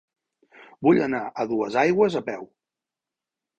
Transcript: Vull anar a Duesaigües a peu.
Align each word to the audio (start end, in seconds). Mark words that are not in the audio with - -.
Vull 0.87 1.01
anar 1.09 1.19
a 1.29 1.45
Duesaigües 1.53 2.19
a 2.23 2.25
peu. 2.33 2.51